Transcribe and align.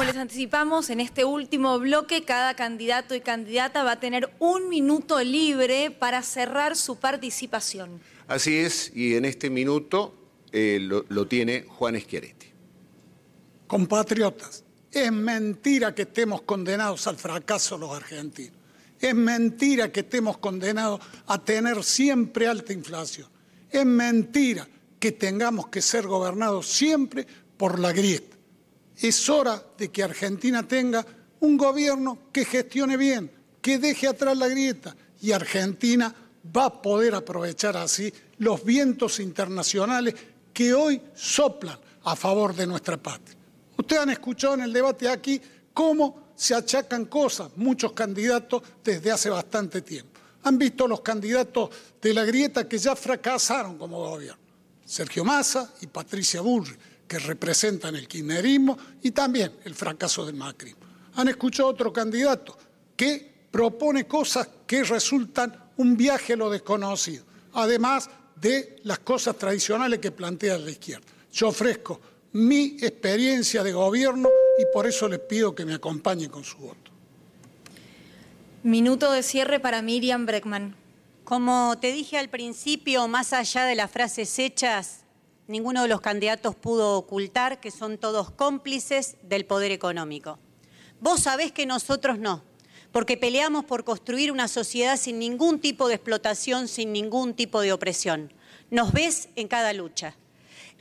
como 0.00 0.12
les 0.12 0.16
anticipamos, 0.16 0.88
en 0.88 0.98
este 0.98 1.26
último 1.26 1.78
bloque 1.78 2.24
cada 2.24 2.54
candidato 2.54 3.14
y 3.14 3.20
candidata 3.20 3.84
va 3.84 3.92
a 3.92 4.00
tener 4.00 4.30
un 4.38 4.70
minuto 4.70 5.22
libre 5.22 5.90
para 5.90 6.22
cerrar 6.22 6.74
su 6.74 6.96
participación. 6.96 8.00
Así 8.26 8.56
es, 8.56 8.90
y 8.94 9.16
en 9.16 9.26
este 9.26 9.50
minuto 9.50 10.14
eh, 10.52 10.78
lo, 10.80 11.04
lo 11.10 11.26
tiene 11.26 11.66
Juan 11.68 12.00
Schiaretti. 12.00 12.46
Compatriotas, 13.66 14.64
es 14.90 15.12
mentira 15.12 15.94
que 15.94 16.02
estemos 16.02 16.40
condenados 16.40 17.06
al 17.06 17.18
fracaso 17.18 17.76
los 17.76 17.94
argentinos. 17.94 18.56
Es 18.98 19.14
mentira 19.14 19.92
que 19.92 20.00
estemos 20.00 20.38
condenados 20.38 21.02
a 21.26 21.44
tener 21.44 21.84
siempre 21.84 22.46
alta 22.46 22.72
inflación. 22.72 23.28
Es 23.68 23.84
mentira 23.84 24.66
que 24.98 25.12
tengamos 25.12 25.68
que 25.68 25.82
ser 25.82 26.06
gobernados 26.06 26.68
siempre 26.68 27.26
por 27.58 27.78
la 27.78 27.92
grieta. 27.92 28.29
Es 29.00 29.28
hora 29.30 29.62
de 29.78 29.90
que 29.90 30.02
Argentina 30.02 30.66
tenga 30.66 31.04
un 31.40 31.56
gobierno 31.56 32.18
que 32.32 32.44
gestione 32.44 32.96
bien, 32.96 33.30
que 33.62 33.78
deje 33.78 34.06
atrás 34.06 34.36
la 34.36 34.48
grieta 34.48 34.94
y 35.22 35.32
Argentina 35.32 36.14
va 36.56 36.66
a 36.66 36.82
poder 36.82 37.14
aprovechar 37.14 37.76
así 37.76 38.12
los 38.38 38.62
vientos 38.64 39.20
internacionales 39.20 40.14
que 40.52 40.74
hoy 40.74 41.00
soplan 41.14 41.78
a 42.04 42.14
favor 42.14 42.54
de 42.54 42.66
nuestra 42.66 42.96
patria. 42.96 43.36
Ustedes 43.76 44.02
han 44.02 44.10
escuchado 44.10 44.54
en 44.54 44.62
el 44.62 44.72
debate 44.72 45.08
aquí 45.08 45.40
cómo 45.72 46.32
se 46.34 46.54
achacan 46.54 47.06
cosas 47.06 47.50
muchos 47.56 47.92
candidatos 47.92 48.62
desde 48.84 49.10
hace 49.10 49.30
bastante 49.30 49.82
tiempo. 49.82 50.20
Han 50.42 50.58
visto 50.58 50.86
los 50.86 51.00
candidatos 51.00 51.70
de 52.00 52.14
la 52.14 52.24
grieta 52.24 52.68
que 52.68 52.78
ya 52.78 52.96
fracasaron 52.96 53.78
como 53.78 53.98
gobierno. 53.98 54.40
Sergio 54.84 55.24
Massa 55.24 55.72
y 55.82 55.86
Patricia 55.86 56.40
Bullrich, 56.40 56.78
que 57.10 57.18
representan 57.18 57.96
el 57.96 58.06
kirchnerismo 58.06 58.78
y 59.02 59.10
también 59.10 59.50
el 59.64 59.74
fracaso 59.74 60.24
del 60.24 60.36
macrismo. 60.36 60.82
Han 61.14 61.26
escuchado 61.26 61.68
otro 61.68 61.92
candidato 61.92 62.56
que 62.96 63.48
propone 63.50 64.06
cosas 64.06 64.48
que 64.64 64.84
resultan 64.84 65.70
un 65.78 65.96
viaje 65.96 66.34
a 66.34 66.36
lo 66.36 66.48
desconocido, 66.48 67.24
además 67.54 68.08
de 68.40 68.76
las 68.84 69.00
cosas 69.00 69.36
tradicionales 69.36 69.98
que 69.98 70.12
plantea 70.12 70.56
la 70.56 70.70
izquierda. 70.70 71.04
Yo 71.32 71.48
ofrezco 71.48 72.00
mi 72.34 72.76
experiencia 72.80 73.64
de 73.64 73.72
gobierno 73.72 74.28
y 74.60 74.72
por 74.72 74.86
eso 74.86 75.08
les 75.08 75.18
pido 75.18 75.52
que 75.52 75.64
me 75.64 75.74
acompañen 75.74 76.30
con 76.30 76.44
su 76.44 76.58
voto. 76.58 76.92
Minuto 78.62 79.10
de 79.10 79.24
cierre 79.24 79.58
para 79.58 79.82
Miriam 79.82 80.26
Breckman. 80.26 80.76
Como 81.24 81.76
te 81.80 81.90
dije 81.90 82.18
al 82.18 82.28
principio, 82.28 83.08
más 83.08 83.32
allá 83.32 83.64
de 83.64 83.74
las 83.74 83.90
frases 83.90 84.38
hechas, 84.38 85.00
ninguno 85.50 85.82
de 85.82 85.88
los 85.88 86.00
candidatos 86.00 86.54
pudo 86.54 86.96
ocultar 86.96 87.60
que 87.60 87.70
son 87.70 87.98
todos 87.98 88.30
cómplices 88.30 89.16
del 89.22 89.44
poder 89.44 89.72
económico. 89.72 90.38
Vos 91.00 91.20
sabés 91.20 91.52
que 91.52 91.66
nosotros 91.66 92.18
no, 92.18 92.42
porque 92.92 93.16
peleamos 93.16 93.64
por 93.64 93.84
construir 93.84 94.32
una 94.32 94.48
sociedad 94.48 94.96
sin 94.96 95.18
ningún 95.18 95.60
tipo 95.60 95.88
de 95.88 95.94
explotación, 95.94 96.68
sin 96.68 96.92
ningún 96.92 97.34
tipo 97.34 97.60
de 97.60 97.72
opresión. 97.72 98.32
Nos 98.70 98.92
ves 98.92 99.28
en 99.36 99.48
cada 99.48 99.72
lucha 99.72 100.16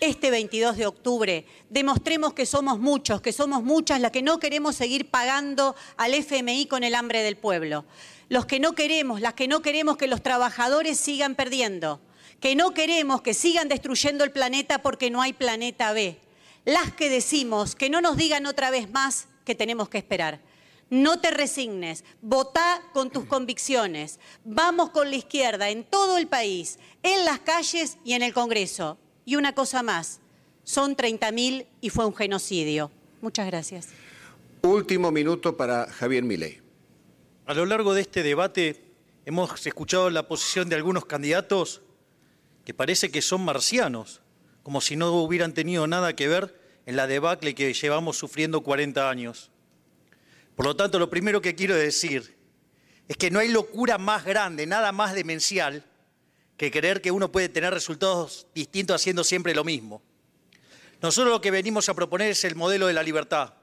este 0.00 0.30
22 0.30 0.76
de 0.76 0.86
octubre 0.86 1.44
demostremos 1.70 2.32
que 2.32 2.46
somos 2.46 2.78
muchos, 2.78 3.20
que 3.20 3.32
somos 3.32 3.62
muchas 3.62 4.00
las 4.00 4.12
que 4.12 4.22
no 4.22 4.38
queremos 4.38 4.76
seguir 4.76 5.10
pagando 5.10 5.74
al 5.96 6.14
FMI 6.14 6.66
con 6.66 6.84
el 6.84 6.94
hambre 6.94 7.22
del 7.22 7.36
pueblo. 7.36 7.84
Los 8.28 8.46
que 8.46 8.60
no 8.60 8.74
queremos, 8.74 9.20
las 9.20 9.34
que 9.34 9.48
no 9.48 9.60
queremos 9.62 9.96
que 9.96 10.06
los 10.06 10.22
trabajadores 10.22 10.98
sigan 10.98 11.34
perdiendo, 11.34 12.00
que 12.40 12.54
no 12.54 12.72
queremos 12.74 13.22
que 13.22 13.34
sigan 13.34 13.68
destruyendo 13.68 14.24
el 14.24 14.32
planeta 14.32 14.82
porque 14.82 15.10
no 15.10 15.22
hay 15.22 15.32
planeta 15.32 15.92
B. 15.92 16.18
Las 16.64 16.92
que 16.92 17.08
decimos 17.08 17.74
que 17.74 17.90
no 17.90 18.00
nos 18.00 18.16
digan 18.16 18.46
otra 18.46 18.70
vez 18.70 18.90
más 18.90 19.28
que 19.44 19.54
tenemos 19.54 19.88
que 19.88 19.98
esperar. 19.98 20.40
No 20.90 21.20
te 21.20 21.30
resignes, 21.30 22.04
votá 22.22 22.82
con 22.92 23.10
tus 23.10 23.24
convicciones. 23.26 24.20
Vamos 24.44 24.90
con 24.90 25.10
la 25.10 25.16
izquierda 25.16 25.70
en 25.70 25.84
todo 25.84 26.18
el 26.18 26.26
país, 26.26 26.78
en 27.02 27.24
las 27.24 27.40
calles 27.40 27.98
y 28.04 28.14
en 28.14 28.22
el 28.22 28.32
Congreso. 28.32 28.98
Y 29.24 29.36
una 29.36 29.54
cosa 29.54 29.82
más, 29.82 30.20
son 30.64 30.96
30.000 30.96 31.66
y 31.80 31.90
fue 31.90 32.04
un 32.06 32.14
genocidio. 32.14 32.90
Muchas 33.20 33.46
gracias. 33.46 33.88
Último 34.62 35.10
minuto 35.10 35.56
para 35.56 35.86
Javier 35.86 36.24
Milei. 36.24 36.60
A 37.46 37.54
lo 37.54 37.64
largo 37.64 37.94
de 37.94 38.02
este 38.02 38.22
debate 38.22 38.84
hemos 39.24 39.66
escuchado 39.66 40.10
la 40.10 40.28
posición 40.28 40.68
de 40.68 40.76
algunos 40.76 41.06
candidatos 41.06 41.80
que 42.68 42.74
parece 42.74 43.10
que 43.10 43.22
son 43.22 43.46
marcianos, 43.46 44.20
como 44.62 44.82
si 44.82 44.94
no 44.94 45.10
hubieran 45.22 45.54
tenido 45.54 45.86
nada 45.86 46.14
que 46.14 46.28
ver 46.28 46.54
en 46.84 46.96
la 46.96 47.06
debacle 47.06 47.54
que 47.54 47.72
llevamos 47.72 48.18
sufriendo 48.18 48.60
40 48.60 49.08
años. 49.08 49.50
Por 50.54 50.66
lo 50.66 50.76
tanto, 50.76 50.98
lo 50.98 51.08
primero 51.08 51.40
que 51.40 51.54
quiero 51.54 51.74
decir 51.74 52.36
es 53.08 53.16
que 53.16 53.30
no 53.30 53.38
hay 53.38 53.48
locura 53.48 53.96
más 53.96 54.26
grande, 54.26 54.66
nada 54.66 54.92
más 54.92 55.14
demencial, 55.14 55.82
que 56.58 56.70
creer 56.70 57.00
que 57.00 57.10
uno 57.10 57.32
puede 57.32 57.48
tener 57.48 57.72
resultados 57.72 58.46
distintos 58.54 58.96
haciendo 58.96 59.24
siempre 59.24 59.54
lo 59.54 59.64
mismo. 59.64 60.02
Nosotros 61.00 61.32
lo 61.32 61.40
que 61.40 61.50
venimos 61.50 61.88
a 61.88 61.94
proponer 61.94 62.32
es 62.32 62.44
el 62.44 62.54
modelo 62.54 62.86
de 62.86 62.92
la 62.92 63.02
libertad. 63.02 63.54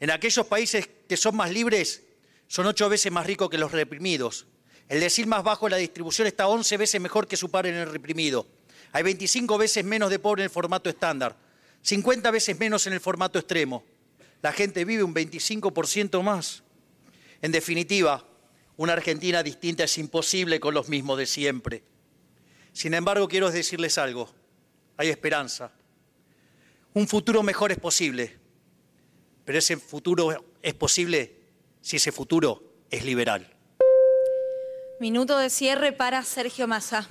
En 0.00 0.10
aquellos 0.10 0.46
países 0.46 0.88
que 1.06 1.18
son 1.18 1.36
más 1.36 1.50
libres, 1.50 2.02
son 2.46 2.64
ocho 2.64 2.88
veces 2.88 3.12
más 3.12 3.26
ricos 3.26 3.50
que 3.50 3.58
los 3.58 3.72
reprimidos. 3.72 4.46
El 4.88 5.00
decir 5.00 5.26
más 5.26 5.42
bajo 5.42 5.66
de 5.66 5.70
la 5.70 5.76
distribución 5.78 6.28
está 6.28 6.46
once 6.46 6.76
veces 6.76 7.00
mejor 7.00 7.26
que 7.26 7.36
su 7.36 7.50
par 7.50 7.66
en 7.66 7.74
el 7.74 7.90
reprimido. 7.90 8.46
Hay 8.92 9.02
25 9.02 9.58
veces 9.58 9.84
menos 9.84 10.10
de 10.10 10.18
pobre 10.18 10.42
en 10.42 10.44
el 10.44 10.50
formato 10.50 10.88
estándar, 10.88 11.36
50 11.82 12.30
veces 12.30 12.58
menos 12.58 12.86
en 12.86 12.92
el 12.92 13.00
formato 13.00 13.38
extremo. 13.38 13.84
La 14.42 14.52
gente 14.52 14.84
vive 14.84 15.02
un 15.02 15.14
25% 15.14 16.22
más. 16.22 16.62
En 17.42 17.52
definitiva, 17.52 18.24
una 18.76 18.92
Argentina 18.92 19.42
distinta 19.42 19.84
es 19.84 19.98
imposible 19.98 20.60
con 20.60 20.74
los 20.74 20.88
mismos 20.88 21.18
de 21.18 21.26
siempre. 21.26 21.82
Sin 22.72 22.94
embargo, 22.94 23.28
quiero 23.28 23.50
decirles 23.50 23.98
algo. 23.98 24.32
Hay 24.96 25.08
esperanza. 25.08 25.72
Un 26.94 27.08
futuro 27.08 27.42
mejor 27.42 27.72
es 27.72 27.78
posible, 27.78 28.36
pero 29.44 29.58
ese 29.58 29.76
futuro 29.76 30.54
es 30.62 30.74
posible 30.74 31.36
si 31.80 31.96
ese 31.96 32.12
futuro 32.12 32.62
es 32.90 33.04
liberal. 33.04 33.55
Minuto 34.98 35.38
de 35.38 35.50
cierre 35.50 35.92
para 35.92 36.22
Sergio 36.22 36.66
Massa. 36.66 37.08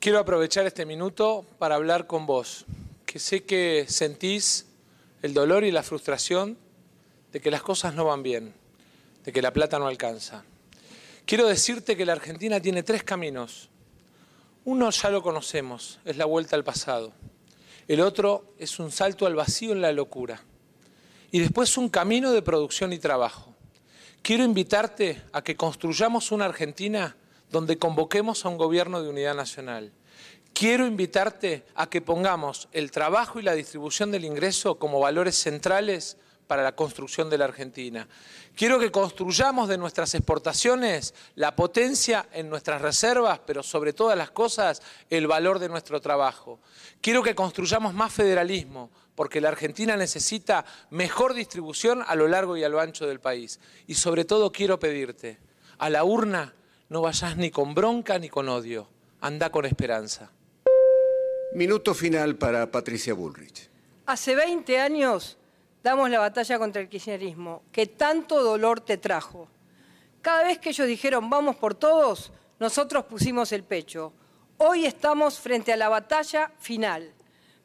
Quiero 0.00 0.18
aprovechar 0.18 0.66
este 0.66 0.86
minuto 0.86 1.44
para 1.58 1.74
hablar 1.74 2.06
con 2.06 2.26
vos, 2.26 2.64
que 3.06 3.18
sé 3.18 3.44
que 3.44 3.86
sentís 3.88 4.66
el 5.22 5.34
dolor 5.34 5.64
y 5.64 5.70
la 5.70 5.82
frustración 5.82 6.56
de 7.32 7.40
que 7.40 7.50
las 7.50 7.62
cosas 7.62 7.94
no 7.94 8.04
van 8.04 8.22
bien, 8.22 8.54
de 9.24 9.32
que 9.32 9.42
la 9.42 9.52
plata 9.52 9.78
no 9.78 9.86
alcanza. 9.86 10.44
Quiero 11.26 11.46
decirte 11.46 11.96
que 11.96 12.06
la 12.06 12.12
Argentina 12.12 12.60
tiene 12.60 12.82
tres 12.82 13.04
caminos 13.04 13.70
uno 14.64 14.90
ya 14.90 15.10
lo 15.10 15.22
conocemos, 15.22 15.98
es 16.04 16.16
la 16.16 16.24
vuelta 16.24 16.54
al 16.54 16.62
pasado. 16.62 17.12
El 17.88 18.00
otro 18.00 18.54
es 18.58 18.78
un 18.78 18.92
salto 18.92 19.26
al 19.26 19.34
vacío 19.34 19.72
en 19.72 19.82
la 19.82 19.90
locura. 19.90 20.40
Y 21.32 21.40
después 21.40 21.76
un 21.76 21.88
camino 21.88 22.30
de 22.30 22.42
producción 22.42 22.92
y 22.92 22.98
trabajo. 22.98 23.51
Quiero 24.22 24.44
invitarte 24.44 25.20
a 25.32 25.42
que 25.42 25.56
construyamos 25.56 26.30
una 26.30 26.44
Argentina 26.44 27.16
donde 27.50 27.76
convoquemos 27.76 28.44
a 28.44 28.50
un 28.50 28.56
gobierno 28.56 29.02
de 29.02 29.10
unidad 29.10 29.34
nacional. 29.34 29.90
Quiero 30.54 30.86
invitarte 30.86 31.64
a 31.74 31.90
que 31.90 32.02
pongamos 32.02 32.68
el 32.70 32.92
trabajo 32.92 33.40
y 33.40 33.42
la 33.42 33.54
distribución 33.54 34.12
del 34.12 34.24
ingreso 34.24 34.76
como 34.76 35.00
valores 35.00 35.34
centrales 35.34 36.18
para 36.46 36.62
la 36.62 36.76
construcción 36.76 37.30
de 37.30 37.38
la 37.38 37.46
Argentina. 37.46 38.06
Quiero 38.54 38.78
que 38.78 38.90
construyamos 38.90 39.68
de 39.68 39.78
nuestras 39.78 40.14
exportaciones 40.14 41.14
la 41.34 41.56
potencia 41.56 42.26
en 42.32 42.50
nuestras 42.50 42.82
reservas, 42.82 43.40
pero 43.46 43.62
sobre 43.62 43.92
todas 43.92 44.16
las 44.16 44.30
cosas 44.30 44.82
el 45.08 45.26
valor 45.26 45.58
de 45.58 45.68
nuestro 45.68 46.00
trabajo. 46.00 46.60
Quiero 47.00 47.22
que 47.22 47.34
construyamos 47.34 47.94
más 47.94 48.12
federalismo, 48.12 48.90
porque 49.14 49.40
la 49.40 49.48
Argentina 49.48 49.96
necesita 49.96 50.64
mejor 50.90 51.34
distribución 51.34 52.02
a 52.06 52.14
lo 52.14 52.28
largo 52.28 52.56
y 52.56 52.64
a 52.64 52.68
lo 52.68 52.80
ancho 52.80 53.06
del 53.06 53.20
país. 53.20 53.60
Y 53.86 53.94
sobre 53.94 54.24
todo 54.24 54.52
quiero 54.52 54.78
pedirte, 54.78 55.38
a 55.78 55.90
la 55.90 56.04
urna 56.04 56.54
no 56.88 57.00
vayas 57.00 57.36
ni 57.36 57.50
con 57.50 57.74
bronca 57.74 58.18
ni 58.18 58.28
con 58.28 58.48
odio, 58.48 58.88
anda 59.20 59.50
con 59.50 59.64
esperanza. 59.64 60.30
Minuto 61.54 61.94
final 61.94 62.36
para 62.36 62.70
Patricia 62.70 63.14
Bullrich. 63.14 63.68
Hace 64.06 64.34
20 64.34 64.80
años 64.80 65.36
damos 65.82 66.10
la 66.10 66.20
batalla 66.20 66.58
contra 66.58 66.82
el 66.82 66.88
kirchnerismo, 66.88 67.62
que 67.72 67.86
tanto 67.86 68.42
dolor 68.42 68.80
te 68.80 68.98
trajo. 68.98 69.48
Cada 70.20 70.44
vez 70.44 70.58
que 70.58 70.70
ellos 70.70 70.86
dijeron 70.86 71.28
vamos 71.28 71.56
por 71.56 71.74
todos, 71.74 72.32
nosotros 72.58 73.04
pusimos 73.04 73.50
el 73.52 73.64
pecho. 73.64 74.12
Hoy 74.58 74.86
estamos 74.86 75.40
frente 75.40 75.72
a 75.72 75.76
la 75.76 75.88
batalla 75.88 76.52
final. 76.58 77.12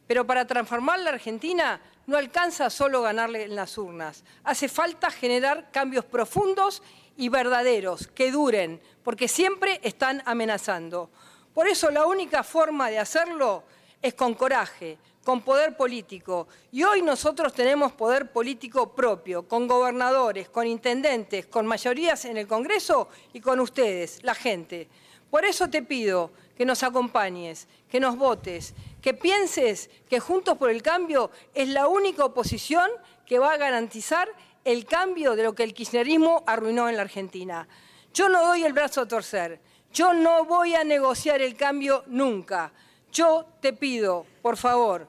Pero 0.08 0.26
para 0.26 0.48
transformar 0.48 1.00
la 1.00 1.12
Argentina 1.12 1.80
no 2.08 2.18
alcanza 2.18 2.70
solo 2.70 3.02
ganarle 3.02 3.44
en 3.44 3.56
las 3.56 3.78
urnas. 3.78 4.24
Hace 4.44 4.70
falta 4.70 5.12
generar 5.12 5.70
cambios 5.72 6.06
profundos 6.06 6.82
y 7.18 7.30
verdaderos, 7.30 8.08
que 8.08 8.32
duren, 8.32 8.82
porque 9.04 9.28
siempre 9.28 9.80
están 9.84 10.24
amenazando. 10.26 11.12
Por 11.54 11.68
eso 11.68 11.92
la 11.92 12.06
única 12.06 12.44
forma 12.44 12.90
de 12.90 13.00
hacerlo 13.00 13.64
es 14.02 14.14
con 14.14 14.34
coraje, 14.34 14.98
con 15.24 15.42
poder 15.42 15.76
político. 15.76 16.48
Y 16.72 16.84
hoy 16.84 17.02
nosotros 17.02 17.54
tenemos 17.54 17.92
poder 17.92 18.32
político 18.32 18.94
propio, 18.94 19.48
con 19.48 19.68
gobernadores, 19.68 20.50
con 20.50 20.66
intendentes, 20.66 21.48
con 21.48 21.68
mayorías 21.68 22.26
en 22.26 22.38
el 22.38 22.48
Congreso 22.48 23.10
y 23.34 23.42
con 23.42 23.60
ustedes, 23.60 24.24
la 24.24 24.36
gente. 24.36 24.88
Por 25.30 25.44
eso 25.44 25.70
te 25.70 25.82
pido 25.82 26.32
que 26.56 26.66
nos 26.66 26.84
acompañes, 26.84 27.68
que 27.90 28.00
nos 28.00 28.18
votes, 28.18 28.74
que 29.02 29.14
pienses 29.14 29.90
que 30.10 30.20
Juntos 30.20 30.58
por 30.58 30.70
el 30.70 30.82
Cambio 30.82 31.30
es 31.54 31.68
la 31.68 31.88
única 31.88 32.24
oposición 32.24 32.90
que 33.26 33.40
va 33.40 33.52
a 33.52 33.58
garantizar 33.58 34.30
el 34.64 34.86
cambio 34.86 35.36
de 35.36 35.44
lo 35.44 35.56
que 35.56 35.64
el 35.64 35.74
kirchnerismo 35.74 36.44
arruinó 36.46 36.90
en 36.90 36.96
la 36.96 37.04
Argentina. 37.04 37.68
Yo 38.14 38.30
no 38.30 38.46
doy 38.46 38.64
el 38.64 38.74
brazo 38.74 39.02
a 39.02 39.08
torcer, 39.08 39.60
yo 39.94 40.14
no 40.14 40.46
voy 40.46 40.76
a 40.76 40.84
negociar 40.84 41.42
el 41.42 41.56
cambio 41.56 42.04
nunca. 42.08 42.72
Yo 43.18 43.48
te 43.62 43.74
pido, 43.74 44.28
por 44.44 44.58
favor, 44.58 45.08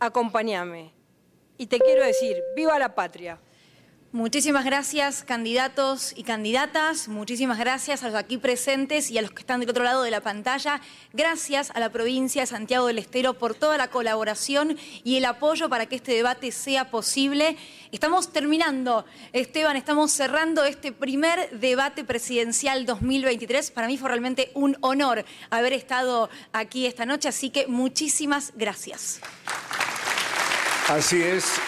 acompáñame. 0.00 0.94
Y 1.58 1.66
te 1.66 1.78
quiero 1.78 2.02
decir, 2.02 2.42
viva 2.56 2.78
la 2.78 2.94
patria. 2.94 3.38
Muchísimas 4.14 4.64
gracias, 4.64 5.24
candidatos 5.24 6.12
y 6.14 6.22
candidatas. 6.22 7.08
Muchísimas 7.08 7.58
gracias 7.58 8.04
a 8.04 8.06
los 8.06 8.14
aquí 8.14 8.38
presentes 8.38 9.10
y 9.10 9.18
a 9.18 9.22
los 9.22 9.32
que 9.32 9.40
están 9.40 9.58
del 9.58 9.70
otro 9.70 9.82
lado 9.82 10.04
de 10.04 10.12
la 10.12 10.20
pantalla. 10.20 10.80
Gracias 11.12 11.72
a 11.74 11.80
la 11.80 11.90
provincia 11.90 12.42
de 12.42 12.46
Santiago 12.46 12.86
del 12.86 12.98
Estero 12.98 13.34
por 13.34 13.56
toda 13.56 13.76
la 13.76 13.88
colaboración 13.88 14.78
y 15.02 15.16
el 15.16 15.24
apoyo 15.24 15.68
para 15.68 15.86
que 15.86 15.96
este 15.96 16.12
debate 16.12 16.52
sea 16.52 16.92
posible. 16.92 17.56
Estamos 17.90 18.32
terminando, 18.32 19.04
Esteban, 19.32 19.74
estamos 19.74 20.12
cerrando 20.12 20.62
este 20.62 20.92
primer 20.92 21.50
debate 21.50 22.04
presidencial 22.04 22.86
2023. 22.86 23.72
Para 23.72 23.88
mí 23.88 23.98
fue 23.98 24.10
realmente 24.10 24.52
un 24.54 24.76
honor 24.80 25.24
haber 25.50 25.72
estado 25.72 26.30
aquí 26.52 26.86
esta 26.86 27.04
noche, 27.04 27.26
así 27.26 27.50
que 27.50 27.66
muchísimas 27.66 28.52
gracias. 28.54 29.18
Así 30.88 31.20
es. 31.20 31.58